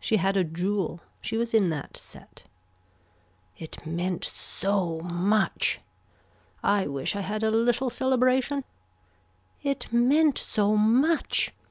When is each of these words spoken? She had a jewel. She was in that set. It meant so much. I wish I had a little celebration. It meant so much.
She 0.00 0.16
had 0.16 0.34
a 0.38 0.44
jewel. 0.44 1.02
She 1.20 1.36
was 1.36 1.52
in 1.52 1.68
that 1.68 1.98
set. 1.98 2.44
It 3.58 3.84
meant 3.84 4.24
so 4.24 5.00
much. 5.00 5.78
I 6.62 6.86
wish 6.86 7.14
I 7.14 7.20
had 7.20 7.42
a 7.42 7.50
little 7.50 7.90
celebration. 7.90 8.64
It 9.62 9.92
meant 9.92 10.38
so 10.38 10.74
much. 10.74 11.52